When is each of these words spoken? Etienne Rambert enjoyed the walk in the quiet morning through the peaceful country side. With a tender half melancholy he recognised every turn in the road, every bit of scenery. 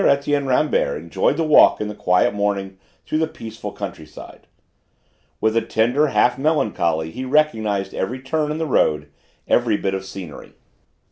Etienne 0.03 0.47
Rambert 0.47 0.99
enjoyed 0.99 1.37
the 1.37 1.43
walk 1.43 1.79
in 1.79 1.87
the 1.87 1.93
quiet 1.93 2.33
morning 2.33 2.79
through 3.05 3.19
the 3.19 3.27
peaceful 3.27 3.71
country 3.71 4.07
side. 4.07 4.47
With 5.39 5.55
a 5.55 5.61
tender 5.61 6.07
half 6.07 6.39
melancholy 6.39 7.11
he 7.11 7.23
recognised 7.23 7.93
every 7.93 8.19
turn 8.19 8.49
in 8.49 8.57
the 8.57 8.65
road, 8.65 9.11
every 9.47 9.77
bit 9.77 9.93
of 9.93 10.03
scenery. 10.03 10.53